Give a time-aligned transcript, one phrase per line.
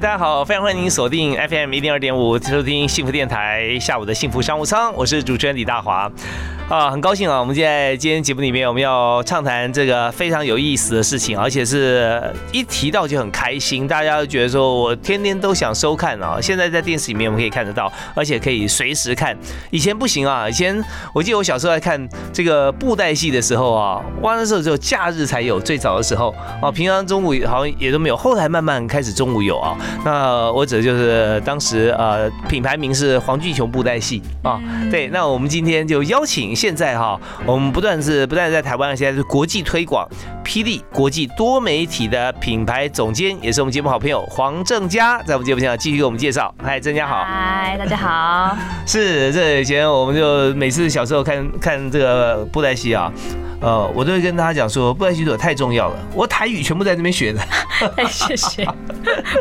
[0.00, 6.08] 大家好，非常欢迎您锁定 FM 一零二点五，收听幸福电台下午的幸福商务舱，我是主持人李大华。
[6.68, 7.40] 啊，很高兴啊！
[7.40, 12.22] 我们现在今天节目里面，我们要畅谈这个非常有意思的事情，而且是
[12.52, 16.38] 一提到就很开心，大家都觉得说我天天都想收看啊。
[16.38, 19.34] 现在在电视里面我们可以看得到，而且可以随时看。
[19.70, 20.78] 以前不行啊，以前
[21.14, 28.16] 我记得我小时候在看这个布袋戏的时候啊，哇，那时候只有假日才有，最早的时候啊，平常中午好像也都没有。
[28.16, 29.74] 后来慢慢开始中午有啊。
[30.04, 34.60] 那我指就是当时呃品牌名是黄俊雄布袋戏啊。
[34.90, 36.57] 对，那我们今天就邀请。
[36.58, 40.04] 现在哈，我们不断是不断在台湾，现在是国际推广，
[40.44, 46.52] 霹雳国际多媒体的品牌总监，也是我们节目好朋友黄正佳，在我们节目现场继续给我们介绍。
[46.60, 47.22] 嗨，正佳好。
[47.22, 48.56] 嗨，大家好。
[48.84, 53.12] 是，这以前我们就每次小时候看看这个布袋戏啊。
[53.60, 55.96] 呃，我都会跟大家讲说，布袋戏对我太重要了。
[56.14, 57.40] 我台语全部在这边学的。
[58.08, 58.64] 谢谢，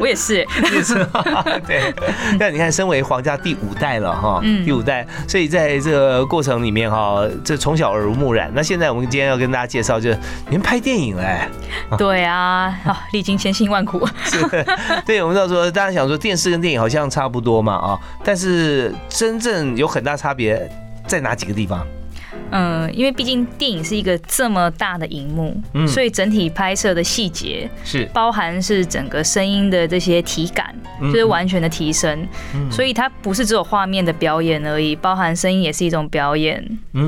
[0.01, 0.37] 我也是，
[0.73, 0.95] 也 是。
[1.67, 1.93] 对，
[2.39, 7.06] 但你看，身为皇家第五代了哈，第五代，所以在这个过程里面哈，
[7.43, 8.51] 这从小耳濡目染。
[8.53, 10.19] 那现在我们今天要跟大家介绍，就是
[10.49, 11.47] 你们拍电影哎。
[11.97, 14.07] 对啊，啊，历经千辛万苦。
[14.25, 14.65] 是，
[15.05, 20.69] 对，我们道说，大家想说电视跟电影好像差不多嘛啊，但是真正有很大差别
[21.05, 21.85] 在哪几个地方？
[22.51, 25.55] 嗯，因为毕竟电影是一个这么大的荧幕，
[25.87, 32.27] 所以整体拍摄的细节是包含是整个声音的这些体感，就是完全的提升。
[32.71, 36.63] 所以它不是只有画面的表演而已，包含声音也是一种表演。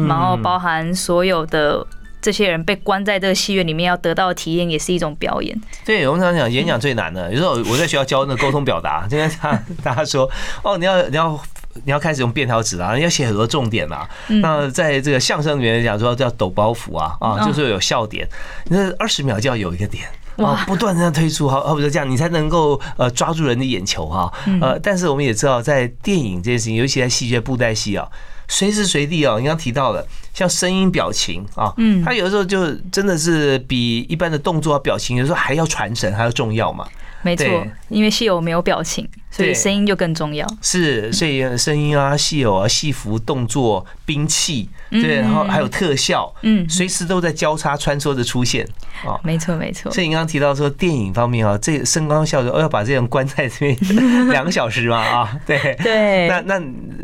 [0.08, 1.86] 然后包含所有的
[2.22, 5.60] 这些人被关在这个戏院里面要得到的体验，也是一种表演。
[5.86, 10.30] 对，我们常讲演讲最难的，有时候我在学校教那沟通表达，今天他大家说
[10.64, 11.40] 哦，你要你要。
[11.84, 14.10] 你要开始用便条纸啊，要写很多重点啊。
[14.42, 18.28] 那在这个相声里面讲说叫抖包袱啊，啊，就是有笑点。
[18.66, 20.06] 那二十秒就要有一个点
[20.38, 24.32] 啊，不断的推出，好，好比说这样，你才能够呃抓住人的眼球哈。
[24.62, 28.08] 呃，但是我们也知道，在电影这件事情，尤其在戏剧布袋戏啊，
[28.48, 36.88] 随时随地啊，你刚提到了像声音表情啊，嗯，它有的时候就真的是比一般的动作表情，有时候还要传神，还要重要嘛。
[37.22, 37.46] 没错，
[37.90, 40.48] 因为戏偶没有表情，所以声音就更重要。
[40.62, 48.66] 是，所以声音啊、戏偶啊、戏服、动作、兵器，对，然后还有特效，嗯，随时都在交叉穿梭着出现。
[49.06, 49.92] 哦，没错没错。
[49.92, 53.78] 所以你刚刚提到说电影方面啊，这声光效果，哦，要把这人关在这边
[54.32, 56.28] 两个小时嘛啊，对对。
[56.28, 56.62] 那那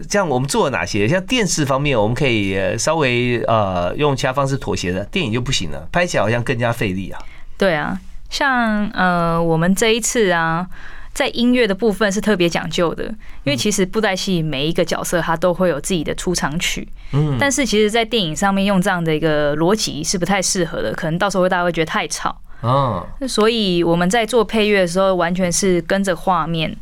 [0.09, 1.08] 这样我们做了哪些？
[1.08, 7.20] 像电视方面，我们可以稍微呃用其他方式妥协的，电影就不行了，拍起来好像更加费力啊。
[7.58, 8.00] 对啊。
[8.35, 10.68] 像呃，我们这一次啊，
[11.13, 13.16] 在音乐的部分是特别讲究的，因
[13.46, 22.35] 为其实布袋戏每一个角色他都会有自己的出场曲，嗯，但是其实，在电影上面用这样的一个逻辑是不太适合的，可能到时候大家会觉得太吵。
[22.62, 26.76] 哦，所以我们在做配乐的时候，完全是跟着画面，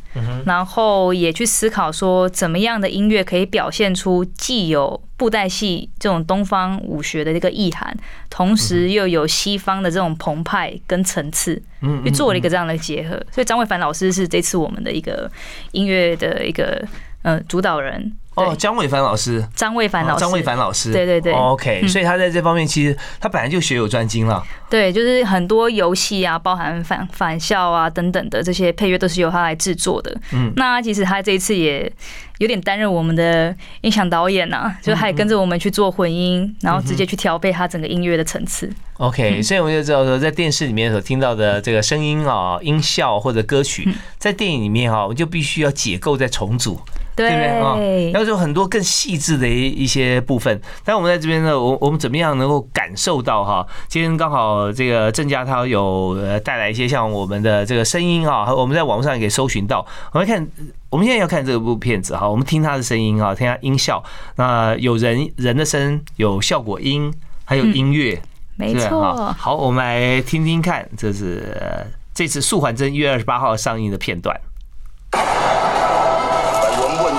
[0.46, 7.94] 然后也去思考说，怎么样的音乐可以表现出既有布袋戏这种东方武学的这个意涵，
[8.30, 13.10] 同时又有西方的这种澎湃跟层次，嗯，去做了一个这样的结合。
[13.30, 15.30] 所以张伟凡老师是这次我们的一个
[15.72, 16.82] 音乐的一个
[17.22, 18.12] 呃主导人。
[18.34, 24.42] 哦，张伟凡老师，张伟凡老师，张伟凡老师，对对对，OK，所以他在这方面其实他本来就学有专精了。
[24.68, 30.12] 对，就是很多游戏啊，包含返返校啊等等的这些配乐都是由他来制作的。
[30.32, 31.90] 嗯，那其实他这一次也
[32.38, 38.68] 有点担任我们的音响导演呐，就他也跟着我们去做混音，然后直接去调配他整个音乐的层次。
[38.94, 43.88] OK，所以我们就知道说，在电视里面所听到的这个声音啊、音效或者歌曲，
[44.18, 46.80] 在电影里面哈，我们就必须要解构再重组。
[47.16, 47.76] 对不对啊？
[48.12, 50.60] 要有很多更细致的一一些部分。
[50.84, 53.66] 但我们在这边呢，我我们怎么样能够感受到哈？
[53.88, 59.86] 今天刚好这个郑家他有带来一些像我们的这个声音啊，我们在网络上也可以搜寻到。
[60.12, 60.46] 我们看，
[60.90, 64.02] 我们现在要看这部片子哈，我们听他的声音啊，听他音效。
[64.36, 67.12] 那有人人的声，有效果音，
[67.44, 68.20] 还有音乐，
[68.56, 69.34] 没错。
[69.36, 71.56] 好，我们来听听看，这是
[72.14, 74.38] 这次《素还真》一月二十八号上映的片段。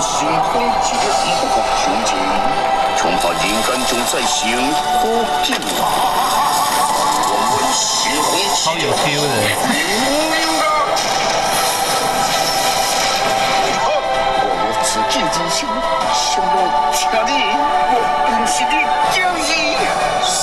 [0.00, 1.04] 星空结合
[1.48, 2.10] 和情景，
[2.96, 4.56] 重发人间中再现
[5.00, 5.02] 可
[5.42, 5.82] 见啊！
[7.28, 7.82] 我们星
[8.22, 8.28] 空。
[8.54, 9.34] 超有 feel 的。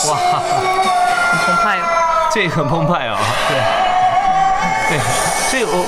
[0.09, 0.11] 哇，
[1.31, 1.65] 很澎湃。
[2.31, 3.15] 这很澎湃哦，
[3.47, 3.51] 对，
[4.89, 4.99] 对，
[5.53, 5.85] 所以我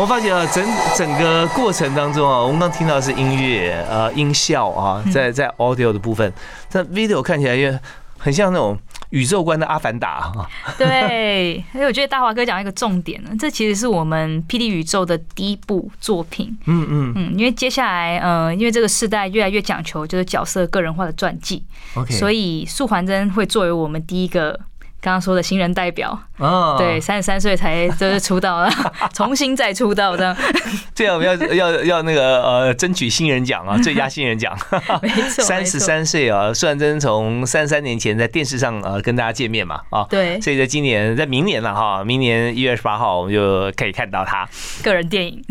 [0.00, 6.32] 我发觉啊，整整个过程当中啊，我们刚听到的是音乐呃音效啊，在在 audio 的部分，
[6.70, 7.76] 但 video 看起来也
[8.16, 8.78] 很像那种
[9.10, 10.48] 宇宙观的阿凡达啊。
[10.78, 16.56] 对， 因为我觉得大华哥讲一个重点呢，这其实是我们霹雳宇宙的第一部作品。
[16.66, 21.60] 嗯嗯嗯，因为接下来，呃，因为这个时代越来越讲求就是角色个人化的传记
[21.96, 24.60] ，，OK，所以素还真会作为我们第一个
[25.00, 28.70] 刚刚说的新人代表，啊，对，，三十三岁才就是出道了，
[29.14, 30.36] 重新再出道这样，
[30.94, 34.56] 这样我们要要要那个呃争取新人奖啊， 最佳新人奖。
[35.00, 40.40] 没错，三十三岁啊，苏完真从三十三年前在电视上呃跟大家见面嘛啊，对。
[40.40, 44.48] 所以在今年在明年了哈，明年一月二十八号我们就可以看到他。
[44.82, 45.42] 个人电影，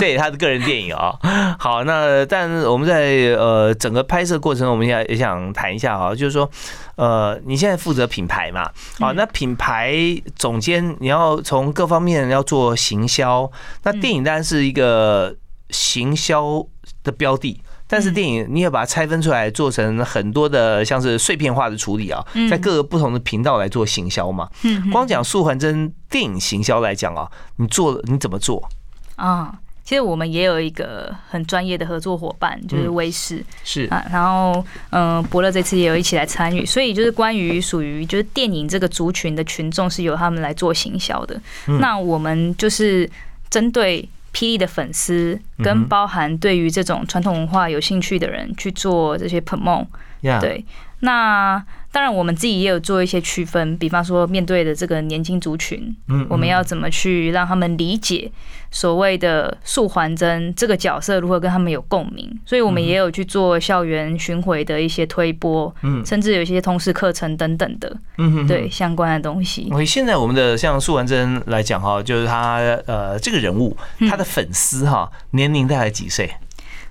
[0.00, 1.14] 对他的个人电影啊、
[1.58, 3.04] 好，那但我们在
[3.38, 6.50] 呃整个拍摄过程中，我们也也想谈一下哈，就是说，
[6.96, 9.94] 呃，你现在负责品牌嘛，好，那品牌
[10.34, 13.50] 总监你要从各方面要做行销，
[13.84, 15.36] 那电影当然是一个
[15.70, 16.66] 行销
[17.02, 17.62] 的标的。
[17.88, 24.48] 但是电影你也把它拆分出来，做成很多的像是碎片化的处理啊，在各个不同的频道来做行销嘛。
[24.64, 28.68] 嗯光讲素环真电影行销来讲啊，你做你怎么做？
[29.14, 29.54] 啊。
[29.86, 33.86] 其实我们也有一个很专业的合作伙伴，就是威视是。
[33.86, 41.40] 啊，然后嗯，伯乐这次也有一起来参与，所以就是关于属于就是电影这个族群的群众是由他们来做行销的。
[41.78, 43.08] 那我们就是
[43.48, 44.02] 针对
[44.34, 49.86] 霹雳的粉丝，跟包含对于这种传统文化有兴趣的人去做这些 promote。
[50.22, 50.64] 呀，对，
[51.00, 51.62] 那
[51.92, 58.30] 当然我们自己也有做一些区分，比方说面对的这个年轻族群，嗯我们要怎么去让他们理解
[58.70, 66.04] 所谓的素还真这个角色如何跟他们有共鸣，所以我们也有去做校园巡回的一些推播，嗯。
[66.04, 69.68] 甚至有一些通识课程等等的，嗯哼，对相关的东西。
[69.70, 72.56] 我现在我们的像素环真来讲哈，就是他
[72.86, 74.08] 呃这个人物，嗯。
[74.08, 76.30] 他的粉丝哈年龄大概几岁？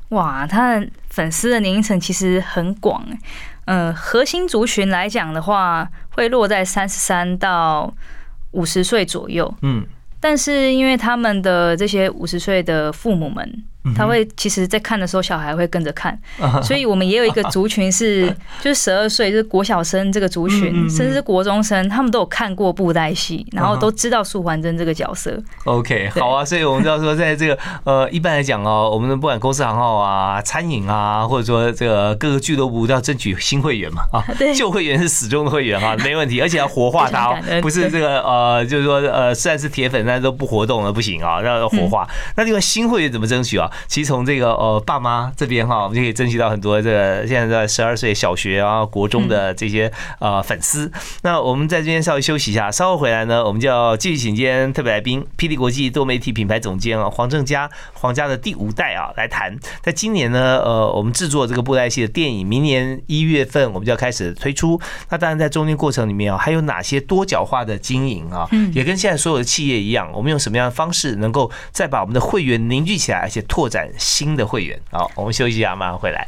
[0.10, 3.18] 哇，他的粉丝的年龄层其实很广欸，
[3.66, 7.94] 嗯、核心族群来讲的话，会落在三十三到
[8.52, 9.52] 五十岁左右。
[9.62, 9.86] 嗯，
[10.20, 16.18] 但是因为他们的这些五十岁的父母们，他会其实在看的时候，小孩会跟着看，
[16.64, 25.38] 所以我们也有一个族群是 就是十二岁，就是国小生这个族群，甚至是国中生，他们都有看过布袋戏，然后都知道素还真这个角色。
[25.66, 42.08] OK，好啊，所以我们知道说，在这个呃，一般来讲哦，我们的不管公司行号啊、餐饮啊，或者说这个各个俱乐部都要争取新会员嘛啊 对，旧会员是始终的会员哈， 没问题，而且要活化它哦不是这个呃，就是说呃，虽然是铁粉，但是都不活动了，不行啊，要活化。
[42.36, 43.70] 那另外新会员怎么争取啊？
[43.88, 50.92] 其实从这个呃爸妈这边哈，我们就可以争取到很多这个现在在十二岁小学啊、国中的这些呃粉丝。
[51.24, 59.58] 那我们在这边稍微休息一下，稍后回来呢，我们就要继续请今天特别来宾，霹雳国际多媒体品牌总监啊黄正佳，黄家的第五代啊来谈。
[59.82, 64.80] 在今年呢，呃，我们制作这个布袋戏的电影，明年一月份我们就要开始推出。
[65.10, 74.80] 那当然在中间过程里面啊，还有哪些多角化的经营啊，也跟现在所有的企业一样，我们用什么样的方式能够再把我们的会员凝聚起来，而且拓展新的会员？
[74.92, 76.26] 好，我们休息一下，马上回来。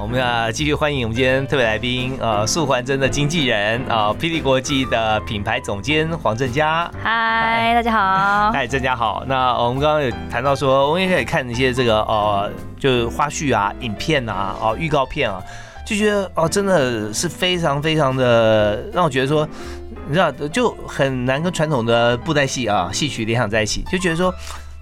[0.00, 6.90] 我们要继续欢迎我们今天特别来宾，呃，素环真的经纪人啊，霹雳国际的品牌总监黄正佳。
[7.02, 8.50] 嗨，大家好。
[8.50, 9.22] 嗨，郑佳好。
[9.26, 15.42] 那我们刚刚有谈到说，我们也可以看一些这个呃，就是花絮啊、影片啊、哦、预告片啊，
[15.88, 19.48] 就觉得哦，真的是非常非常的让我觉得说，
[20.06, 24.30] 你知道，就很难跟传统的布袋戏啊、戏曲联想在一起，就觉得说。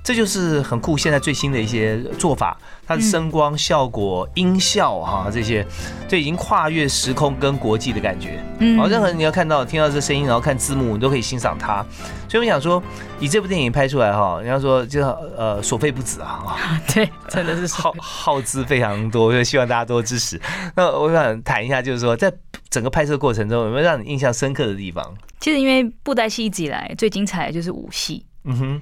[0.07, 5.67] 这就是很酷，现在最新的一些做法，它的声光效果、音效哈、这些，
[6.07, 8.41] 这已经跨越时空跟国际的感觉。
[8.61, 11.85] 嗯好，任何人你要看到、听到这声音，然后看字幕，你都可以欣赏它。
[12.29, 12.81] 所以我想说，
[13.19, 15.05] 以这部电影拍出来哈，人家说就
[15.37, 20.41] 呃所费不止啊，啊 对，真的是 耗耗资非常多，所以希望大家多支持。
[20.77, 22.33] 那我想谈一下，就是说在
[22.71, 25.13] 整个拍摄过程中有没有让你印象深刻的地方？
[25.41, 28.81] 其实因为布袋戏一直以来最精彩的就是武戏，嗯哼，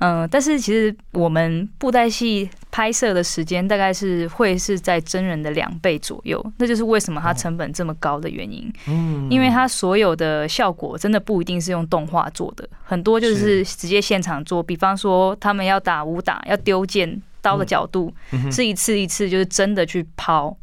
[0.00, 8.70] 嗯，但是其实我们布袋戏拍摄的时间大概是会是在真人的两倍左右，那就是为什么它成本这么高的原因。
[8.88, 14.62] 嗯，因为它所有的效果真的不一定是用动画做的，很多就是直接现场做。
[14.62, 18.12] 比方说他们要打武打，要丢剑刀的角度
[18.50, 20.54] 是一次一次就是真的去抛，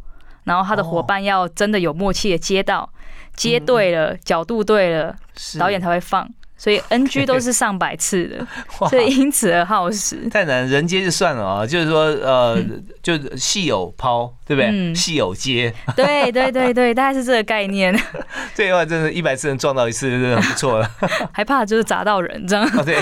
[0.43, 2.87] 然后他的伙伴要真的有默契的接到，
[3.35, 5.15] 接对了角度对了，
[5.57, 6.29] 导演才会放。
[6.61, 8.47] 所以 NG 都是上百次的，
[8.87, 10.29] 所以因此而耗时。
[10.29, 12.55] 太难，人接就算了啊，就是说呃，
[13.01, 14.69] 就是戏友抛，对不对？
[14.69, 17.97] 嗯戏友接，对对对对，大概是这个概念，
[18.53, 20.91] 这句话真的，一百次能撞到一次，真的很不错了。
[21.31, 22.65] 还怕就是砸到人这样。
[22.77, 22.97] 哦，对，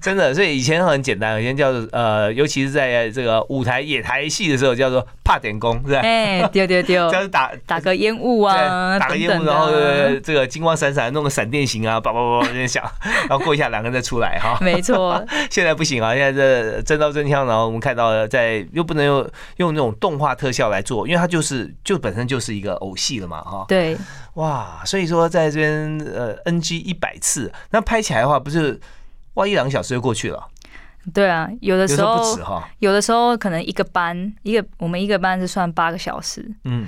[0.00, 6.00] 真的，所以以前很简单，以前叫做呃，尤其是在这个舞台野台戏的时候，叫做怕点功，是吧？
[6.02, 9.70] 哎，丢丢丢就是打打个烟雾啊，对，打个烟雾，然后
[10.22, 12.84] 这个金光闪闪，弄个闪电型啊，叭叭叭叭在响，
[13.28, 14.56] 然后过一下两个人再出来哈。
[14.60, 23.64] 没错，现在不行啊，现在这真刀真枪，然后我们看到在又不能用用那种动画特效来做，因为它就是就本身就是一个偶戏了嘛哈。
[23.68, 23.96] 对，
[24.34, 28.78] 哇，所以说在这边呃 NG 一百次，那拍起来的话，不是
[29.34, 30.46] 哇一两个小时就过去了，
[31.14, 32.68] 对啊，有的时候不止哈。
[32.78, 36.86] 有的时候可能一个班一个我们一个班是算八个小时，嗯，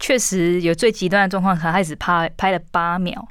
[0.00, 3.28] 确实有最极端的状况，可能他只拍拍了八秒，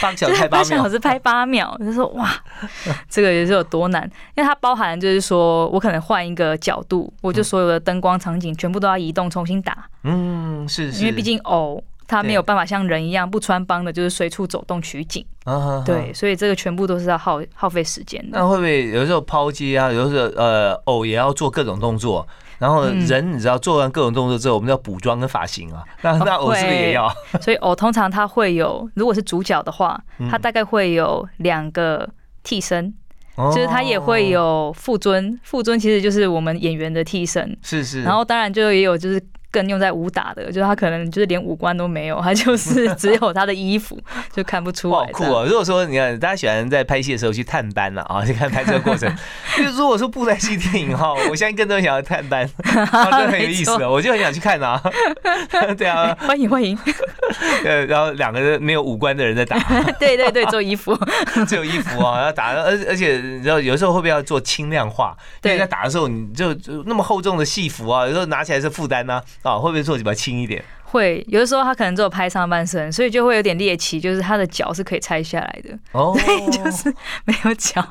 [0.00, 0.58] 八个 小时拍八秒。
[0.58, 2.28] 八小，时拍八秒，就说哇，
[3.08, 4.02] 这个也是有多难，
[4.36, 15.24] 因为它包含就是说我可能换一个角度，我就所有的灯光场景全部都要移动重新打，嗯，是是，因为毕竟偶它没有办法像人一样不穿帮的，就是随处走动取景，
[15.86, 18.38] 对，所以这个全部都是要耗耗费时间的。
[18.38, 22.26] 那会不会有时候抛接啊，有时候呃偶也要做各种动作，
[22.64, 23.04] 然后嗯。
[23.06, 27.12] 人你知道做完各种动作之后，我们要补妆跟发型啊，那那偶是不是也要？
[27.42, 30.28] 所以偶通常它会有，如果是主角的话，嗯。
[30.30, 32.08] 它大概会有两个
[32.42, 32.94] 替身，
[33.36, 39.22] 就就是他也会有副尊，副尊其实就是我们演员的替身，是是，然后当然就也有就是。
[39.54, 43.96] 更用在武打的，就是他可能就是连五官都没有，他就是 只有他的衣服，
[44.34, 45.12] 就看不出哇，好来。
[45.12, 45.46] 酷哦！
[45.48, 49.08] 如果说你看大家喜欢在拍戏的时候去探班了啊，去看拍摄过程。
[49.56, 52.42] 就是如果说布袋戏电影哈，我相信更多人想要探班，
[52.90, 54.82] 啊，这很有意思我就很想去看啊。
[55.78, 56.76] 对啊，欢迎欢迎，
[57.64, 59.56] 呃，然后两个人没有五官的人在打，
[60.00, 60.98] 对对对，做衣服，
[61.46, 65.16] 只有衣服啊，然后打，而而且你知道有时候会不会要做轻量化？
[65.40, 70.64] 对在打的时候，你就就那么厚重的戏服啊，有时候拿起来是负担呐啊，会不会做比较轻一点？
[70.84, 76.16] 会有的时候他可能只有拍上半身，所以就会有点猎奇，就是他的脚是可以拆下来的，哦，
[76.52, 76.88] 就是
[77.24, 77.84] 没有脚。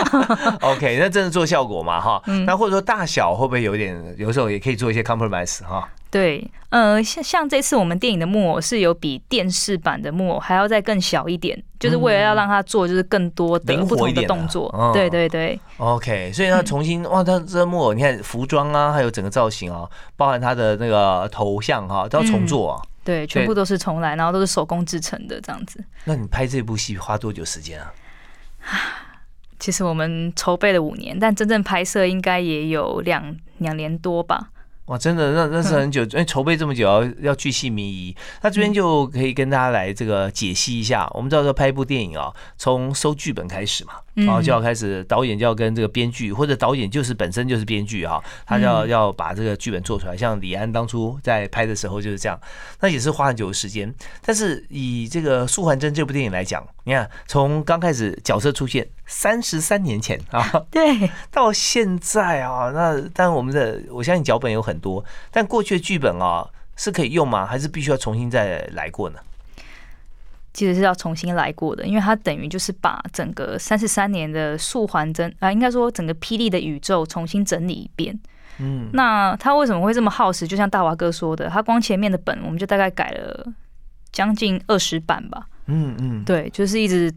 [0.62, 2.22] OK，那真的做效果嘛哈？
[2.26, 4.14] 嗯那或者说大小会不会有一点？
[4.16, 5.86] 有时候也可以做一些 compromise 哈。
[6.08, 14.92] 对，呃，像像这次我们电影的木偶是有比电视版的木偶还要再更小一点，就是为了要让它做就是更多的不同的动作哦。
[14.94, 19.86] 对对对，OK，所以他重新哇，他这木偶你看服装啊，还有整个造型啊，
[20.16, 22.82] 包含他的那个头像哈，都要重做啊。
[23.04, 25.84] 对，全部都是重来，然后都是手工制成的这样子。
[26.04, 27.92] 那你拍这部戏花多久时间啊？
[29.58, 34.50] 其实我们筹备了五年，但真正拍摄应该也有两两年多吧。
[34.86, 38.16] 哇，真的，认认识很久，因为筹备这么久，要要巨细靡遗。
[38.42, 41.10] 那这边就可以跟大家来这个解析一下。
[41.12, 50.16] 我们知道说拍一部电影啊，从收剧本开始嘛，然后就要开始导演就要跟这个编剧，或者导演就是本身就是编剧哈，他要要把这个剧本做出来。
[50.16, 52.40] 像李安当初在拍的时候就是这样，
[52.80, 53.94] 那也是花很久的时间。
[54.24, 67.44] 但是以这个《素还真》这部电影来讲，你看从刚开始角色出现三十三年前啊， 对， 到现在啊，那但我们的我相信脚本有很多，但过去的剧本啊是可以用吗？
[67.44, 69.18] 还是必须要重新再来过呢？
[70.56, 78.18] 其实是要重新来过的，因为它等于就是把整个三十三年的素还真啊，应该说整个霹雳的宇宙重新整理一遍。
[78.58, 80.48] 嗯，那他为什么会这么耗时？
[80.48, 83.46] 就像大华哥说的，他光前面的本我们就大概改了
[84.10, 85.46] 将近二十版吧。
[85.66, 87.12] 嗯嗯，对，就是一直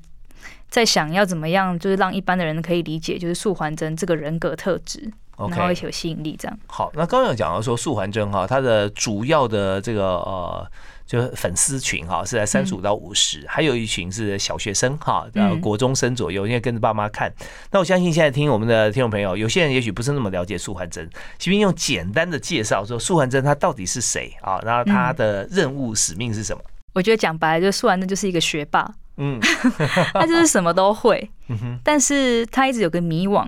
[0.68, 6.60] 在想要怎么样，就是让一般的人可以理解，就是素还真这个人格特质，然后一起有吸引力这样。
[6.68, 10.70] 好，那刚刚有讲到说素还真哈，它的主要的这个呃。
[11.10, 17.34] 就是粉丝群哈是在三十五到五十、还有一群是小学生哈，呃嗯国中生左右，因为跟着爸妈看。
[17.72, 24.60] 那我相信现在听我们的听众朋友，有些人也许不是那么了解素还真，请问用简单的介绍说素还真他到底是谁啊？
[24.64, 26.62] 然后他的任务使命是什么？
[26.94, 28.88] 我觉得讲白了，就是素还真就是一个学霸，
[29.18, 29.40] 嗯。
[30.14, 33.48] 他就是什么都会，嗯哼，但是他一直有个迷惘，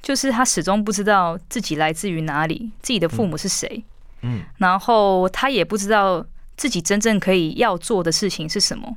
[0.00, 3.84] 就是他始终不知道自己来自于哪里，自己的父母是谁，
[4.22, 4.42] 嗯。
[4.56, 6.24] 然后他也不知道
[6.56, 8.96] 自己真正可以要做的事情是什么。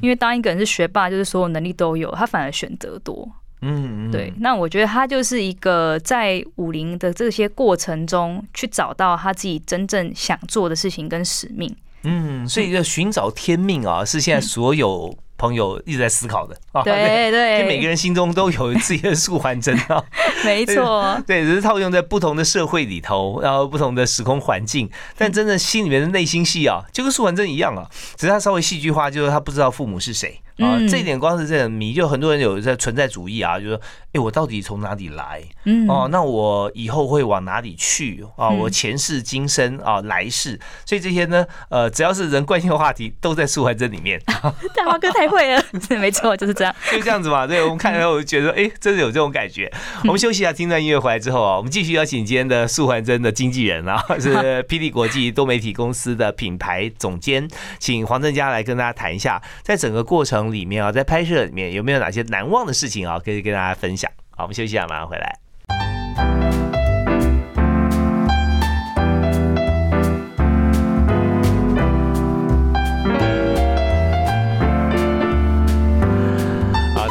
[0.00, 3.28] 因为当一个人是学霸，就是所有能力都有，他反而选择多。
[3.60, 11.74] 嗯，嗯对，，那我觉得他就是一个在武林的这些过程中，去找到他自己真正想做的事情跟使命。
[12.02, 16.82] 嗯，所以要寻找天命啊，是现在所有朋友一直在思考的啊。
[16.82, 16.92] 对
[17.30, 20.02] 对，因为每个人心中都有自己的素还真啊。
[20.44, 30.76] 没错，对，只是套用在不同的社会里头，然后不同的时空环境，但真的心里面的内心戏啊，就跟素还真一样啊，只是他稍微戏剧化，就是他不知道父母是谁啊。
[30.78, 33.80] 嗯这一点光是这很迷，就很多人有在存在主义啊，就说，
[34.12, 35.42] 哎，我到底从哪里来？
[35.64, 38.48] 嗯，哦，那我以后会往哪里去啊？
[38.50, 44.20] 嗯我前世今生啊，来世，所以这些呢，呃，只要是人关心的话题，都在素还真里面，
[44.76, 45.62] 大华哥太会了，
[45.98, 46.74] 没错，就是这样。
[46.92, 47.46] 就这样子嘛。
[47.46, 49.72] 对，我们看了我就觉得，哎，真的有这种感觉。
[50.04, 54.34] 我们休息一下，听段音乐回来之后啊，我们继续邀请今天的素还真的经纪人啊，是
[54.68, 64.10] 霹雳国际多媒体公司的品牌总监，请黄正佳来跟大家谈一下，在整个过里面啊，在拍摄里面有没有哪些难忘的事情啊，可以跟大家分享。
[64.30, 65.43] 好，我们休息一下，马上回来。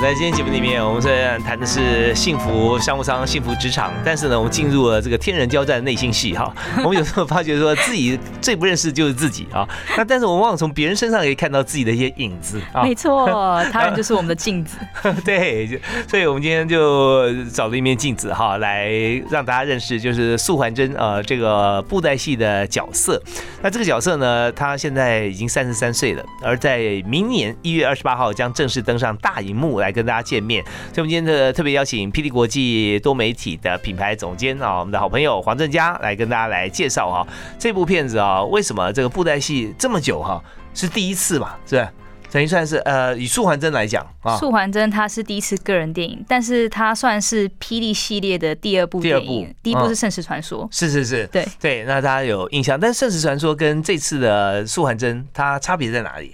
[0.03, 6.53] 在今天节目里面，我们虽然谈的是幸福商务舱、幸福职场，但是呢，我们进入了这个天人交战的内心戏哈。
[6.79, 12.83] 我们有时候发觉说自己最不认识就是自己啊，那但是我们往往从别人身上可以看到自己的一些影子啊。
[12.83, 13.25] 没错，
[13.71, 14.77] 他人就是我们的镜子。
[15.23, 18.91] 对，所以我们今天就找了一面镜子哈，来
[19.31, 23.23] 让大家认识，就是素还真呃这个布袋戏的角色。
[23.61, 30.63] 那这个角色呢，他现在已经三十三岁了，而在明年一月二十八号将正式登上大荧幕来跟大家见面。
[30.63, 37.27] 所以我们今天的特别邀请霹雳国际多媒体的品牌总监啊，我们的好朋友黄正佳来跟大家来介绍哈
[37.59, 41.91] 这部片子啊，为什么这个布袋戏这么久哈是第一次嘛，是吧？
[42.31, 50.67] 等于算是呃，以素还真来讲啊，素还真他是第一次个人电影，但是他算是霹雳系列的第二部第二部电影，第一部嗯是《圣石传说》。
[50.75, 52.79] 是是是，对对，那大家有印象。
[52.79, 56.33] 但《圣石传说》跟这次的素还真，它差别在哪里？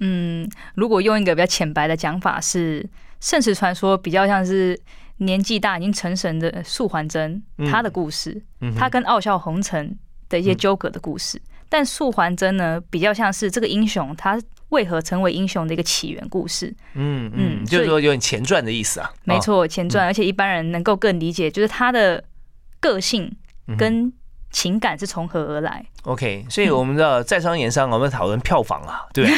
[0.00, 2.82] 嗯，如果用一个比较浅白的讲法是，
[3.20, 4.78] 《圣石传说》比较像是
[5.18, 9.96] 年纪大已经成神的素还真嗯他的故事，嗯他跟傲笑红尘
[10.28, 11.40] 的一些纠葛的故事。
[11.68, 16.68] 但素还真呢，比较像是这个英雄他为何成为英雄的一个起源故事。
[16.94, 19.10] 嗯嗯，嗯就是说有点前传的意思啊。
[19.12, 22.22] 哦，没错，前传，而且一般人能够更理解，就是他的
[22.78, 23.34] 个性
[23.66, 24.12] 嗯跟
[24.50, 25.84] 情感是从何而来。
[26.04, 29.32] OK，所以我们的在商言商，我们讨论票房啊， 对吧？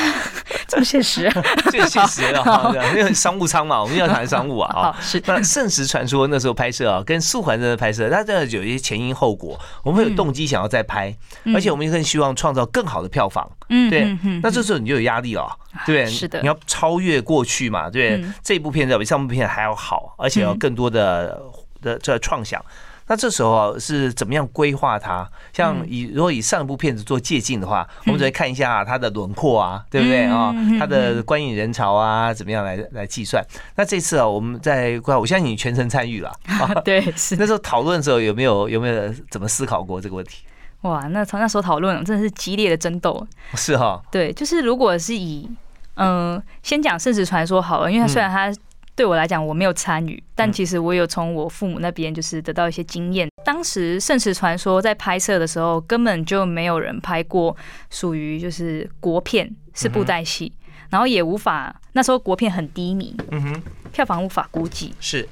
[0.69, 1.43] 这么现实啊？
[1.71, 4.71] 最现实 了哈，因为商务舱嘛，我们要谈商务啊。
[4.71, 11.17] 啊好，是那《圣石传说》那时候拍摄啊，跟素还真的拍摄，它真的有一些前因后果，我们会有动机想要再拍，
[11.55, 13.51] 而且我们更希望创造更好的票房。
[13.71, 16.05] 嗯对那这时候你就有压力了，对？
[16.07, 21.41] 是的你要超越过去嘛，对这部片子要比上部片还要好，而且要更多的
[21.81, 22.63] 的这创想。
[23.09, 25.29] 那这时候啊是怎么样规划它？
[25.53, 30.55] 像嗯以如果以上一部片子做借鉴的话，我们只会看一下它的轮廓啊，对不对啊？
[30.79, 33.45] 它的观影人潮啊，怎么样来来计算？
[33.77, 36.73] 那这次啊，我们在规划我相信你全程参与了 啊。
[36.85, 40.45] 对，是那时候讨论的时候有没有有没有怎么思考过这个问题？
[40.83, 43.27] 哇，那从那时候讨论真的是激烈的争斗。
[43.55, 45.49] 是哈，对，就是如果是以
[45.95, 48.55] 嗯、呃先讲《圣职传说》好了，因为它虽然它
[48.99, 53.29] 对我来讲我没有参与，但嗯其实我有从我父母那边就是得到一些经验。
[53.45, 57.57] 当时《圣石传说》在拍摄的时候，根本就没有人拍过
[57.91, 60.53] 属于就是国片是布袋戏，
[60.91, 64.93] 然后也无法那时候国片很低迷，嗯哼，票房无法估计。
[64.99, 65.29] 是，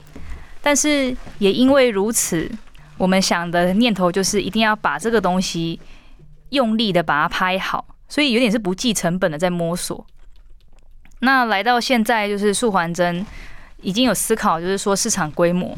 [0.63, 2.49] 但是也因为如此，
[2.97, 5.81] 我们想的念头就是一定要把这个东西
[6.51, 10.07] 用力的把它拍好，所以有点是不计成本的在摸索。
[11.21, 13.27] 那来到现在，就是素环真
[13.83, 15.77] 已经有思考，就是说市场规模。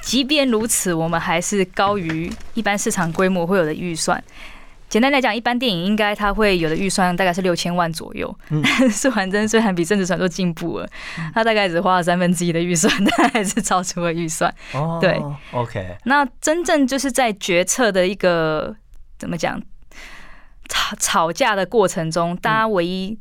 [0.00, 4.22] 即便如此，我们还是高于一般市场规模会有的预算。
[4.88, 8.34] 简单来讲，一般电影应该它会有的预算大概是六千万左右。
[8.48, 10.88] 嗯但是素还真虽然比《政治传说》进步了，
[11.32, 14.52] 它大概只花了三分之一的预算，但还是超出了预算。
[14.72, 15.22] 哦，对
[15.52, 18.74] ，OK，那真正就是在决策的一个
[19.16, 19.62] 怎么讲
[20.68, 23.16] 吵吵架的过程中，大家唯一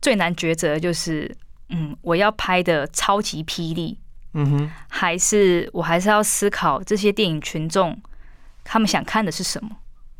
[0.00, 1.32] 最难抉择的就是，
[1.70, 3.98] 嗯，我要拍的超级霹雳，
[4.34, 4.70] 嗯哼。
[4.88, 7.96] 还是我还是要思考这些电影群众
[8.64, 9.70] 他们想看的是什么？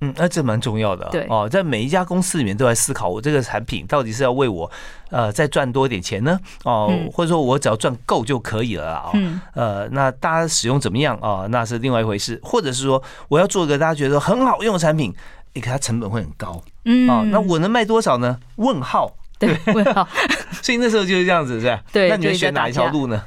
[0.00, 1.08] 嗯，那这蛮重要的。
[1.10, 4.70] 对哦，在每一家公司里面都在思考，我这个产品到底是要为我
[5.10, 6.38] 呃再赚多一点钱呢？
[6.62, 9.02] 哦，嗯或者说我只要赚够就可以了啦。
[9.06, 11.48] 哦，嗯，呃，那大家使用怎么样啊、哦？
[11.50, 12.38] 那是另外一回事。
[12.44, 15.12] 或者是说，我要做一个大家觉得很好用的产品，
[15.54, 17.24] 你看它成本会很高嗯啊、哦。
[17.32, 18.38] 那我能卖多少呢？
[18.54, 19.16] 问号。
[19.38, 20.06] 对问号，
[20.62, 21.80] 所以那时候就是这样子，是吧？
[21.92, 23.22] 对那你们就是在选哪一条路呢？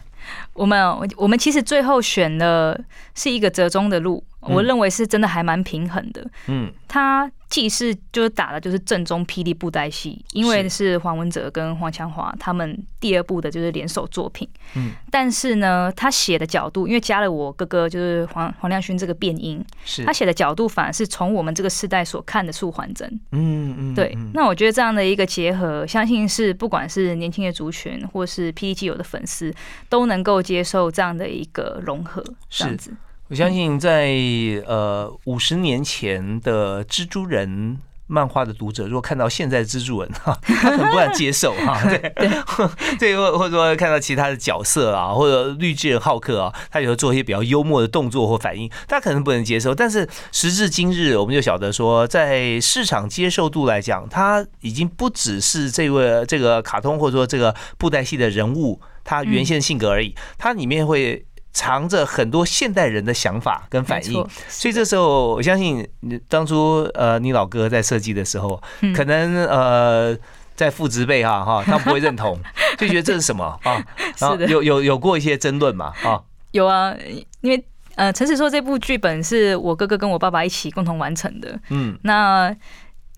[0.54, 2.80] 我们我我们其实最后选的
[3.16, 6.26] 是一个折中的路，我认为是真的还蛮平衡的。
[6.48, 14.48] 嗯，它既是就是打的就是正宗霹雳布袋戏，因为是黄文哲跟黄强华他们第二部的就是联手作品。
[14.76, 23.08] 嗯，但是呢，他写的角度，因为加了我哥哥就是黄黄亮勋这个变音，是他写的角度反而是从我们这个世代所看的素还真。
[23.32, 29.54] 嗯嗯，对嗯，那我觉得这样的一个结合，相信是不管是年轻的族群，或是霹雳基友的粉丝，
[29.90, 32.92] 都能够接受这样的一个融合，这样子。
[33.28, 34.10] 我相信在
[34.66, 37.78] 呃五十年前的蜘蛛人。
[38.12, 41.98] 漫画的读者如果看到现在的蜘蛛人哈， 他可能不敢接受 哈，对
[43.00, 49.74] 对，或或者说看到其他的角色啊，或者绿巨人浩克啊，他有时候做一些比较幽默的动作或反应，他可能不能接受。
[49.74, 61.26] 但是时至今日，我们就晓得说，在市场接受度来讲，他已经不只是这位这个卡通或者说这个布袋戏的人物他原先的性格而已，它里面会。
[61.54, 68.62] 藏着很多现代人的想法跟反应，所以这时候我相信，你当初呃，你老哥在设计的时候，
[68.96, 70.18] 可能呃，
[70.56, 72.40] 在父职辈哈哈， 他不会认同，
[72.78, 73.84] 就觉得这是什么啊？
[74.20, 76.22] 然后有有有过一些争论嘛啊？
[76.52, 76.96] 有啊，
[77.42, 77.64] 因为
[77.96, 81.60] 呃，诚实说，这部剧本是我哥哥跟我爸爸一起共同完成的。
[81.70, 82.56] 嗯，那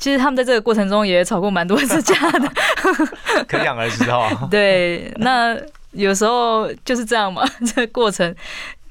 [0.04, 2.52] 其实他们在这个过程中也吵过蛮多次架的，
[3.48, 4.30] 可想而知哈。
[4.52, 5.58] 对，那。
[5.96, 8.36] 有时候就是这样嘛，这个过程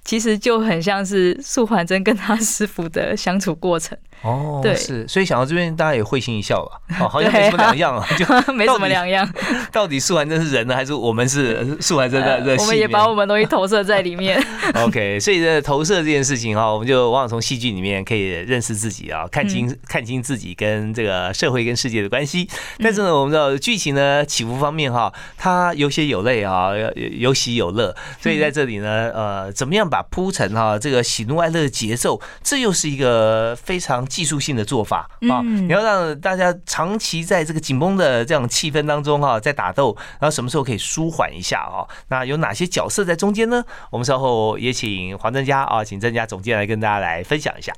[0.04, 3.96] 其实就很像是素环真跟他师傅的相处过程。
[4.22, 6.78] 哦，对，是，所以想到这边，大家也会心一笑吧？
[7.04, 9.28] 哦，好像没什么两样啊，就 没什么两样。
[9.72, 12.56] 到底素还真是人呢，还是我们是素还真的？
[12.60, 14.40] 我们也把我们东西投射在里面。
[14.74, 22.48] OK，所以这投射这件事情哈，我们就往往从戏剧里面可以认识自己啊，看清看清自己跟这个社会跟世界的关系。
[22.78, 27.92] 但是呢，我们知道剧情呢起伏方面哈，它有血有泪啊，有喜有乐。
[28.20, 33.92] 所以在这里呢，呃，怎么样把铺陈哈这个喜怒哀乐的节奏，这又是一个非常。
[34.12, 41.85] 技术性的做法啊，你要让大家长期在这个紧绷的这样气氛当中哈，在打斗，然后什么时候可以舒缓一下啊？
[42.09, 43.64] 那有哪些角色在中间呢？
[43.90, 47.72] 我们稍后也请黄正佳啊，请正佳总监来跟大家来分享一下。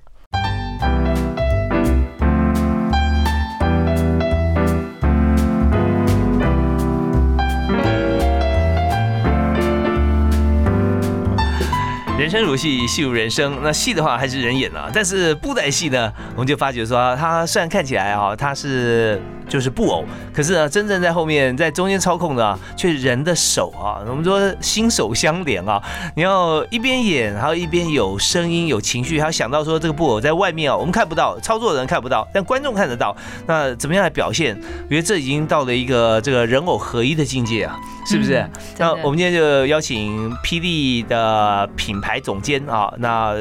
[12.24, 13.58] 人生如戏，戏如人生。
[13.62, 24.02] 那戏的话还是人演啊，但是布袋戏呢，我们就发觉说，它虽然看起来啊，它是就是布偶，可是呢，真正在后面在中间操控的，却人的手啊。
[24.08, 25.80] 我们说心手相连啊，
[26.16, 33.14] 你要一边演，还有一边有声音、有情绪，还要想到说这个布偶在外面啊，我们看不到，操作的人看不到，但观众看得到。
[33.46, 34.58] 那怎么样来表现？
[34.84, 38.44] 我觉得这已经到了一个这个人偶合一的境界啊，是不是？
[38.78, 42.14] 那我们今天就邀请霹雳的品牌。
[42.24, 43.34] 总监啊，那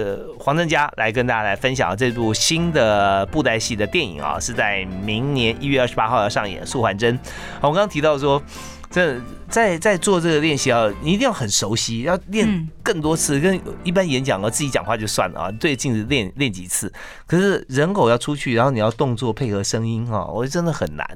[0.43, 7.17] 黄正佳来跟大家来分享这部新的布袋戏的电影啊，是在明年一月二十八号要上演《素还真》。
[7.61, 8.43] 好，我刚刚提到说，
[8.91, 16.91] 这在在做这个练习啊，你一定要很熟悉，要练更多次，跟一般演讲啊，自己讲话就算了啊，对镜子练练几次。
[17.25, 21.07] 可是人偶要出去，然后你要动作配合声音哈，我觉得真的很难。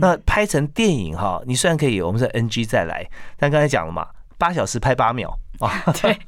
[0.00, 3.04] 那拍成电影哈，你虽然可以，我们是 NG 再来，
[3.36, 4.06] 但刚才讲了嘛。
[4.40, 5.38] 八小时拍八秒。
[5.60, 5.84] 啊！
[6.00, 6.18] 对，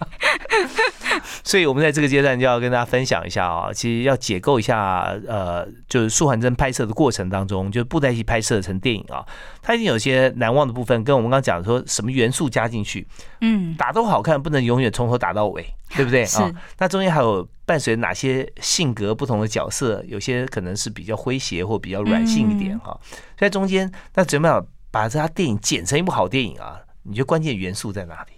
[1.43, 9.25] 所以我们在这个阶段就要跟大家分享一下啊，其实要解构一下，呃，就是苏环真拍摄的过程当中，就是布袋戏拍摄成电影啊，
[9.63, 13.09] 它已经有些难忘的部分，跟我们刚刚讲说什么元素加进去，
[13.41, 15.65] 嗯，打都好看，不能永远从头打到尾，
[15.97, 16.25] 对不对？
[16.25, 16.53] 啊？
[16.77, 22.95] 那中间还有伴随哪些性格不同的角色，有些可能是比较诙谐或比较软性一点哈，
[23.39, 26.79] 在中间那怎么样把这家电影剪成一部好电影啊？
[27.03, 28.33] 你觉得关键元素在哪里？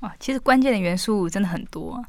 [0.00, 2.02] 啊，其实关键的元素真的很多。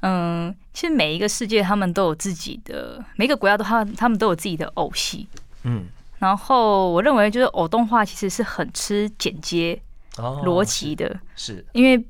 [0.00, 5.26] 嗯，其实每一个世界他们都有自己的，每个国家都他他们都有自己的偶戏。
[5.62, 5.86] 嗯，
[6.18, 9.80] 然后我认为就是偶动画其实是很吃剪接
[10.16, 12.04] 逻辑的，是因为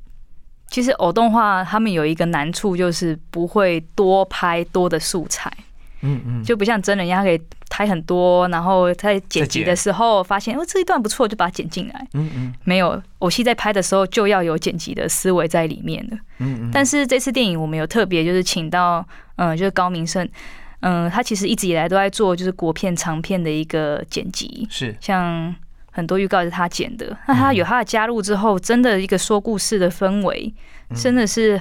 [0.68, 5.50] 其实偶动画他们有一个难处就是不会多拍多的素材。
[6.00, 7.40] 嗯嗯，就不像真人一样可以
[7.78, 12.08] 拍很多，然后在剪辑的时候发现哦这一段不错，就把它剪进来。
[12.14, 16.16] 嗯嗯，没有偶戏在拍的时候就要有剪辑的思维在里面的。
[16.38, 20.28] 嗯嗯，但是这次电影我们有特别就是请到嗯就是高明胜，
[20.80, 25.54] 嗯他其实一直以来都在做就是国片长片的一个剪辑，是像
[25.92, 30.52] 很多预告是他剪的，那他有他的加入之后，真的一个说故事的氛围
[30.96, 31.60] 真的是。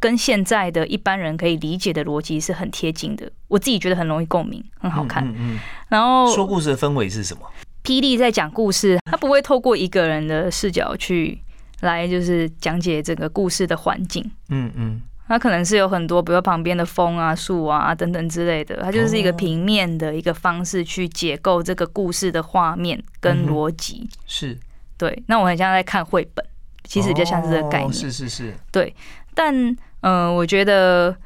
[0.00, 5.26] 跟现在的一般人可以理解的逻辑是很贴近的，我自己觉得很容易共鸣，很好看。
[5.26, 5.60] 嗯嗯。
[5.88, 7.42] 然后说故事的氛围是什么？
[7.82, 11.40] 霹雳在讲故事，他不会透过一个人的视角去
[11.80, 14.22] 来就是讲解整个故事的环境。
[14.50, 24.08] 嗯嗯，他可能是有很多，比如旁边的风啊、树啊等等之类的，它就是一个平面的一个方式去解构这个故事的画面跟逻辑。
[24.26, 24.58] 是，
[24.98, 26.44] 对，那我很像在看绘本，
[26.84, 27.88] 其实比较像是这个概念。
[27.88, 28.94] 哦是是是，对，
[29.34, 31.16] 但嗯、呃我觉得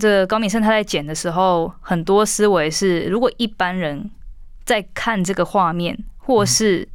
[0.00, 4.10] 这高敏胜他在剪的时候，很多思维是，如果一般人
[4.64, 6.88] 在看这个画面，或是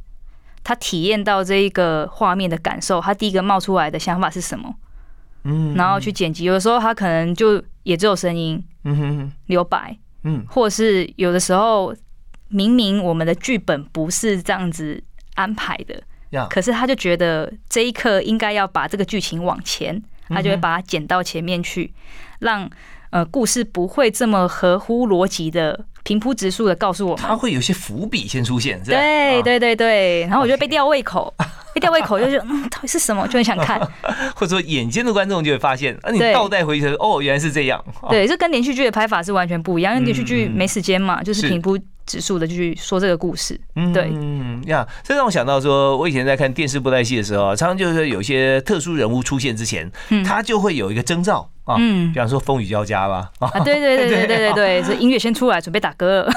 [0.64, 4.74] 他体验到这一个画面的感受，他第一个冒出来的想法是什么？
[5.44, 6.44] 嗯，然后去剪辑。
[6.44, 11.94] 有的时候他可能就也只有声音嗯哼哼，留白，嗯或是有的时候
[12.48, 15.00] 明明我们的剧本不是这样子
[15.34, 21.92] 安排的，呀，可是他就觉得这一刻应该要把这个剧情往前，他就会把它剪到前面去，
[22.40, 22.68] 让
[23.10, 27.24] 呃故事不会这么合乎逻辑的平铺直述的告诉我们。
[27.24, 28.96] 他会有些伏笔先出现，是吧？
[28.96, 31.32] 啊，对对对对，然后我就被吊胃口，
[31.74, 33.80] 被吊胃口就是嗯，到底是什么，就很想看。
[34.34, 37.82] 或者说眼尖的观众就会发现，啊，你倒带回去，哦，原来是这样。
[38.00, 43.60] 哦，对，这跟连续剧的拍法是完全不一样，因为连续剧没时间嘛，就是是平铺直述的去说这个故事。
[43.76, 56.32] 嗯对嗯呀，这让我想到说，我以前在看电视布袋戏的时候，常常就是有些特殊人物出现之前，嗯他就会有一个征兆啊，嗯比方说风雨交加吧，啊，啊，对对对对对对对， 是音乐先出来，准备打歌了。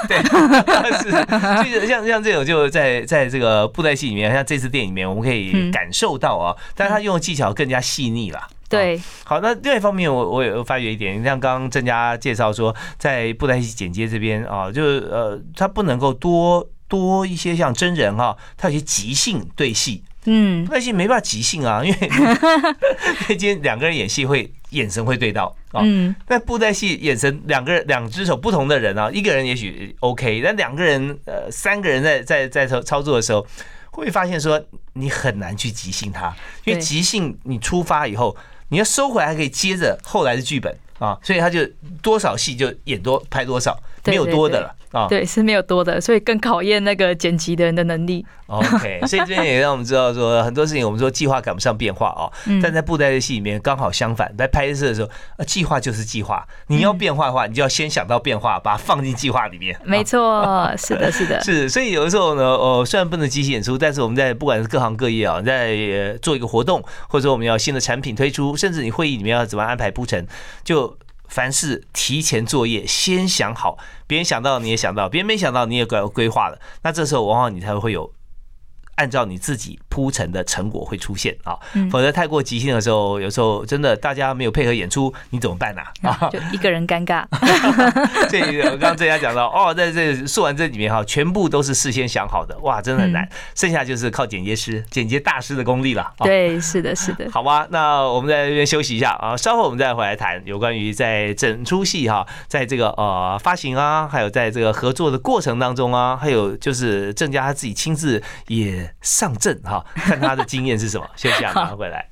[1.02, 8.40] 是，像像这种就在在这个布袋戏里面，像这次电影里面，我们可以嗯感受到啊，但是他用的技巧更加细腻了。
[8.78, 8.80] 啊。
[8.80, 20.64] 对，好，那另外一方面我，我有发觉一点，像刚刚郑家介绍说，在布袋戏剪接这边啊，就是呃，他不能够多多一些像真人哈、他有些即兴对戏，嗯。
[20.64, 33.46] 布袋戏没办法即兴啊，因为 因为今天两个人演戏会眼神会对到啊，嗯，那布袋戏眼神两个人两只手不同的人啊，一个人也许 OK，但两个人呃三个人在在在操操作的时候，
[33.90, 34.62] 会发现说
[34.94, 38.36] 你很难去即兴他，因为即兴你出发以后，
[38.72, 41.62] 你要收回来还可以接着后来的剧本啊，所以他就
[42.00, 45.06] 多少戏就演多拍多少，没有多的了啊。
[45.08, 48.24] 对，是没有多的，所以更考验那个剪辑的人的能力。
[48.46, 52.30] OK， 所以这边也让我们知道说很多事情，我们说计划赶不上变化哦。
[52.46, 59.74] 嗯但在布袋戏里面刚好相反，在拍摄的时候，呃，计划就是计划，你要变化的话，你就要先想到变化，把它放进计划里面。
[59.84, 70.26] 没错，是的，是的， 是，所以有的时候呢，呃，虽然不能即兴演出，但是我们在不管是各行各业啊，在呃做一个活动，或者说我们要新的产品推出，甚至你会议里面要怎么安排铺陈，
[70.62, 70.94] 就
[71.32, 78.12] 凡事提前作业，先想好，别人想到你也想到，别人没想到你也规规划了，那这时候往往你才会有。
[79.02, 86.16] 按照你自己铺陈的成果会出现啊，嗯否则太过即兴的时候，有时候真的大家没有配合演出，你怎么办呢、啊？
[86.30, 87.26] 就一个人尴尬。
[88.30, 93.28] 所以我刚刚郑家讲到，哦，在这说完这里面哈，全部都是事先想好的，哇，真的很难。
[93.56, 96.02] 剩下就是靠剪接师、剪接大师的功力了。
[96.02, 97.28] 啊，对，是的，是的。
[97.32, 111.08] 好吧，那我们在这边休息一下啊，稍后我们再回来谈有关于在整出戏哈，在这个呃发行啊，还有在这个合作的过程当中啊，还有就是郑家他自己亲自也上阵哈，看他的经验是什么。
[111.16, 112.11] 休息啊，马上回来。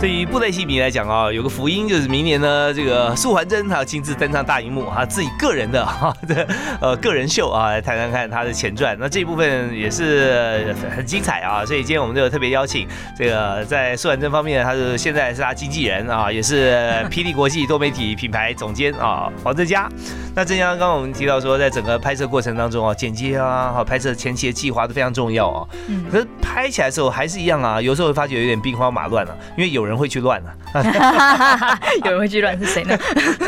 [0.00, 6.48] 对于布袋戏迷来讲啊，有个福音就是明年呢，这个素还真他亲自登上大荧幕啊，自己个人的哈 的
[6.80, 8.96] 呃个人秀啊，来谈谈看他的前传。
[8.98, 19.86] 那这一部分也是很精彩啊，所以今天我们就特别邀请这个在素还真方面，他是现在是他经纪人啊，也是霹雳国际多媒体品牌总监啊，黄正佳。
[20.34, 25.68] 那正像刚刚我们提到说，在整个拍摄过程当中啊，剪接啊，好拍摄前期的计划都非常重要啊。
[25.88, 31.78] 嗯，可是拍起来的时候还是一样啊，有时候会发觉有点兵荒马乱了、因为有人会去乱啊。
[32.04, 32.96] 有人会去乱是谁呢？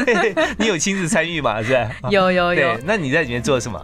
[0.59, 1.63] 你有亲自参与吗？
[1.63, 1.89] 是吧？
[2.11, 3.81] 有有有，，那你在里面做什么？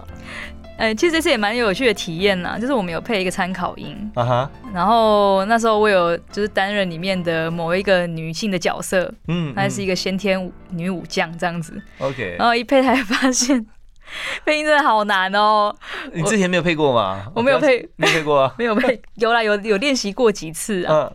[0.78, 12.46] 呃，其实这次也蛮有趣的体验呐，就是我们有配一个参考音，啊哈，然后那时候我有就是担任里面的某一个女性的角色，嗯，她是一个先天武女武将这样子，OK 然。
[12.46, 13.66] 后一配才发现
[14.46, 15.74] 配音真的好难哦，
[16.12, 17.26] 你之前没有配过吗？
[17.34, 18.54] 我没有配，没配过啊。
[18.56, 21.14] 没有配，有啦有有练习过几次啊，嗯，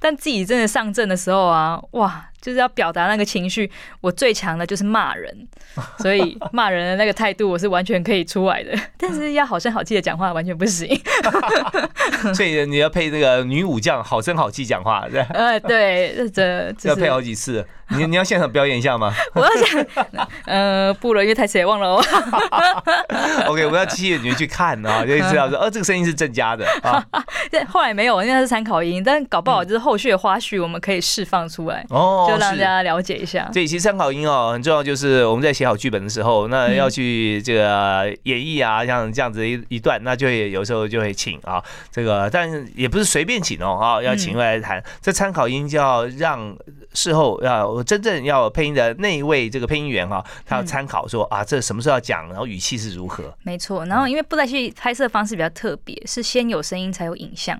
[0.00, 5.34] 但自己真的上阵的时候啊，哇，就是要表达那个情绪，我最强的就是骂人，
[6.00, 11.00] 所以骂人的那个态度我是完全可以出来的，但是要好声好气的讲话完全不行。
[12.34, 17.64] 所以你要配那个女武将，好声好气讲话，呃，对，这要配好是几次。
[17.88, 19.86] 你你要现场表演一下吗 我要想，
[20.46, 22.02] 呃，不了，因为台词也忘了哦。
[23.46, 26.66] ？OK，我们要机器人员去看啊，就知道说，哦，这个声音是郑家的
[27.68, 33.50] 后来没有，因为它是参考音，但搞不好好就是后续的花絮我们可以释放出来，哦就让大家了解一下。
[33.52, 44.82] 对，其实参考音哦很重要，就是我们在写好剧本的时候，那嗯要去这个演绎啊，像这样子一一段，那就会有时候就会请啊，这个但是也不是随便请哦，啊，要请来谈。
[45.00, 46.56] 这参考音就要让
[46.94, 53.32] 事后要真正要配音的那一位这个配音员哈，他要嗯参考说啊，这什么时候要讲，然后语气是如何。
[53.42, 57.58] 没错，然后因为布袋戏拍摄方式比较特别，是先有声音才有影像，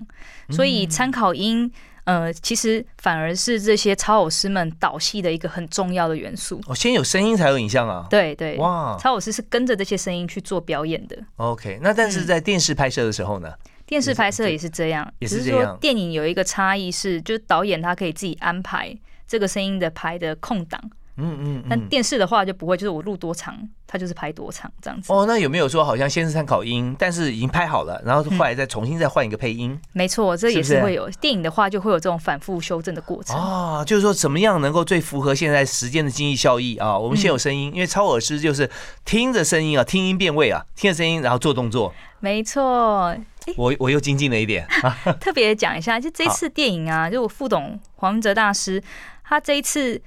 [0.49, 1.71] 所嗯以参考音。
[2.05, 6.59] 呃，其实反而是这些超偶师们导戏的一个很重要的元素。
[6.67, 8.05] 哦，先有声音才有影像啊。
[8.09, 11.17] 对对，哇超偶师是跟着这些声音去做表演的。
[11.37, 13.53] ，OK，那但是在电视拍摄的时候呢？
[13.85, 20.81] 电视拍摄也是这样，也是只是说这样电影有一个差异是，就是导演他可以自己安排这个声音的排的空档，
[21.17, 25.13] 嗯嗯但电视的话就不会，就是我录多长，它就是拍多长这样子。
[25.13, 29.79] 哦，那有没有说好像先是参考音，但是已经拍好了，然后后来再重新再换一个配音？
[29.93, 33.35] 没错，这也是会有电影的话就会有这种反复修正的过程。
[33.37, 36.97] 哦，就是说怎么样能够最符合现在时间的经济效益啊？
[36.97, 38.69] 我们先有声音，因为超耳师就是
[39.05, 41.93] 听着声音啊，听音辨位啊，听着声音然后做动作。
[42.19, 43.15] 没错，
[43.57, 48.81] 我我又精进了一点啊， 特别讲一下，就这次电影啊，就我副董黄文哲大师，
[49.25, 50.01] 他这一次，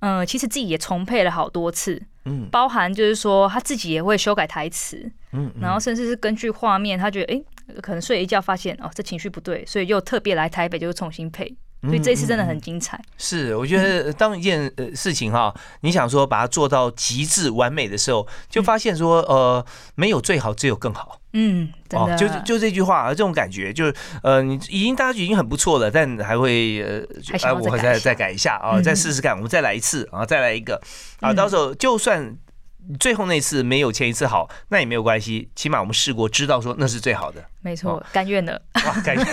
[0.00, 2.48] 呃，其实自己也重配了好多次，嗯。
[2.50, 7.36] 包含就是说他自己也会修改台词，嗯，然后甚至是根据画面，他觉得哎、
[7.68, 13.00] 诶可能睡一觉发现哦这情绪不对，所以又特别来台北就是重新配，所以这次真的很精彩。
[13.16, 19.64] 是，我觉得 当一件呃事情哈，你想说把它做到极致完美的时候，就发现说呃
[19.94, 21.18] 没有最好，只有更好。
[21.32, 30.74] 嗯，真的，就就这句话，这种感觉就是呃，你已经大家已经很不错了，但还会呃，还我再再改一下啊，嗯再试试看，我们再来一次啊，再来一个
[31.20, 32.36] 啊，嗯到时候就算。
[32.98, 37.44] 最后那次没有前一次好，那也没有关系，起码我们试过，知道说那是最好的。
[37.62, 38.60] 没错，甘愿的。
[38.86, 39.26] 哇，甘愿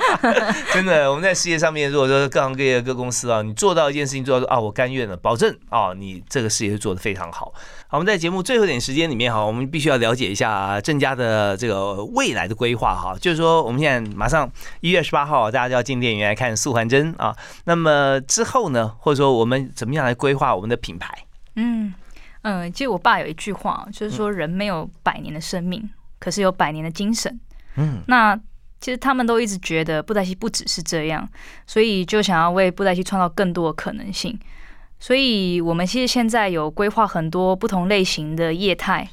[0.72, 7.52] 真的，我们在事业上面，如果说各行各业各公司啊，你做到一件事情，做到说啊，我甘愿了，保证啊，你这个事业会做得非常好。
[7.86, 21.12] 好，我们在节目最后一点时间里面哈，我们必须要了解一下郑家的这个未来的规划哈，就是说我们现在马上一月十八号大家就要进电影院来看《素还真》啊，那么之后呢，或者说我们怎么样来规划我们的品牌？
[21.56, 21.92] 嗯
[22.48, 25.86] 嗯，其实我爸有一句话，就是说人没有百年的生命，
[26.18, 27.38] 可是有百年的精神。
[27.76, 28.34] 嗯，那
[28.80, 31.28] 其实他们都一直觉得布袋戏不只是这样，
[31.66, 34.38] 所以就想要为布袋戏创造更多的可能性。
[34.98, 39.06] 所以我们其实现在有规划很多不同类型的业态，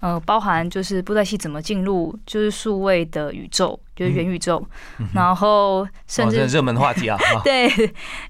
[0.00, 4.64] 呃，包含就是布袋戏怎么进入就是数位的宇宙，就是元宇宙，
[5.12, 7.68] 然后甚哦，至这热门话题啊， 啊对，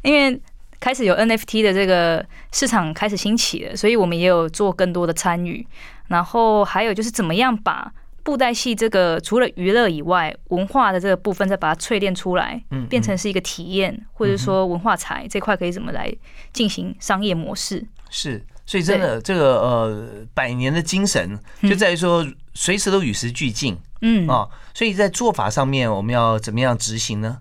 [0.02, 0.40] 因为
[0.80, 5.66] 开始有 NFT 的这个市场开始兴起了，所以我们也有做更多的参与。
[6.08, 16.12] 然后还有就是怎么样把布袋戏这个除了娱乐以外，文化的这个部分再把它淬炼出来，嗯变成是一个体验，或者说文化财这块可以怎么来
[16.52, 17.84] 进行商业模式？
[18.10, 27.38] 是，所以真的这个呃百年的精神就在于说随时都与时俱进嗯啊，所以在做法上面我们要怎么样执行呢？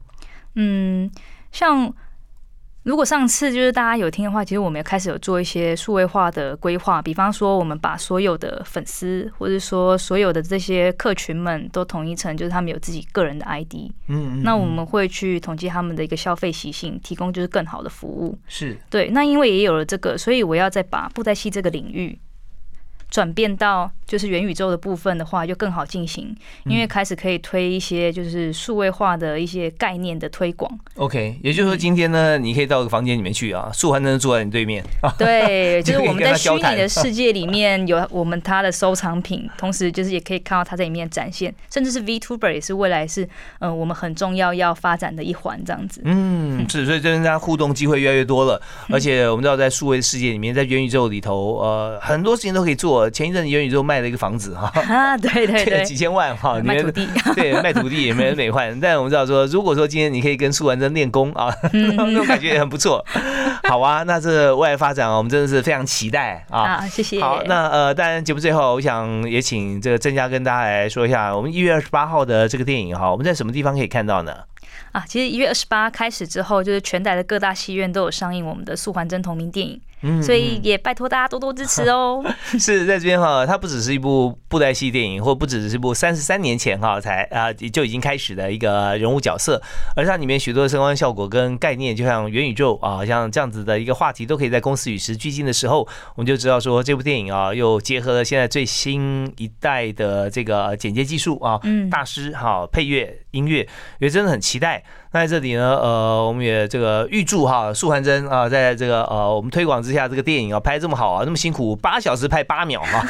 [0.56, 1.12] 嗯，
[1.52, 1.94] 像
[2.86, 13.74] 如果上次就是大家有听的话，其实我们也开始有做一些数位化的规划，比方说我们把所有的粉丝，或者说所有的这些客群们都统一成就是他们有自己个人的 ID，
[14.08, 18.38] 嗯，嗯那我嗯们会去统计他们的一个消费习性，提供就是更好的服务。
[18.48, 22.20] 是对，那因为也有了这个，所以我要再把布袋戏这个领域。
[23.16, 30.70] 转变到就是元宇宙的部分的话，就更好进行，因为开始可以推一些就是数位化的一些概念的推广。
[30.98, 43.24] OK，也就是说今天呢，你可以到个房间里面去啊， 素还真坐在你对面啊，对， 就是我们在虚拟的世界里面有我们他的收藏品，同时就是也可以看到他在里面展现，甚至是 VTuber 也是未来是
[43.60, 46.02] 嗯、呃我们很重要要发展的一环这样子。
[46.04, 53.05] 嗯，是，所以跟大家互动机会越来越多了，嗯而且我们知道在数位世界里面，在元宇宙里头，呃，很多事情都可以做。
[53.10, 58.78] 前一阵元宇宙卖了一个房子哈， 啊，对对对， 几千万哈，卖土地， 对，卖土地也没人美换。
[58.80, 63.04] 但我们知道说，如果说今天你可以跟苏完真练功啊，嗯那种感觉也很不错。
[63.64, 66.78] 好啊，那这未来发展啊，我们真的是非常期待啊。
[66.82, 67.20] 好，谢谢。
[67.20, 74.34] 好，那呃，当然节目最后，我想也请这个郑家跟大家来说一下，我们一月二十八号的这个电影哈，我们在什么地方可以看到呢？
[74.92, 82.24] 啊，其实一月二十八开始之后，就是全台的各大戏院都有上映我们的《素还真》同名电影，嗯所以也拜托大家多多支持哦。
[82.60, 89.62] 是在这边哈，它不只是一部布袋戏电影，或不只是一部三十三年前哈才啊就已经开始的一个人物角色，
[89.96, 103.68] 而它里面许多的声光效果跟概念，就像元宇宙啊，像这样子的一个话题，都可以在公司与时俱进的时候，我们就知道说这部电影啊，又结合了现在最新一代的这个剪接技术啊，嗯大师哈配乐音乐，
[104.00, 104.82] 也真的很期待。
[105.12, 113.06] 那在这里呢，呃，我们也这个预祝哈素涵真啊，在这个呃我们推广之下，这个电影啊拍得这么好啊，那么辛苦，八小时拍八秒 哈。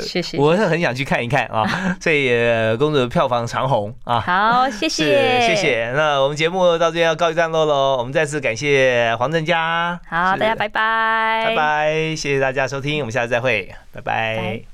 [0.00, 0.38] 谢谢。
[0.38, 1.64] 我是很想去看一看啊，
[2.00, 4.20] 所以也恭祝票房长虹啊。
[4.20, 5.54] 好，谢是谢，谢。
[5.54, 5.92] 谢。
[5.94, 9.98] 那我们节目到这边要告一段落喽，我们再次感谢黄正佳。
[10.08, 14.66] 好，大家拜拜，拜拜，谢谢大家收听，我们下次再会，拜拜拜